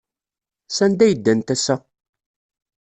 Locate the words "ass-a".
1.55-1.75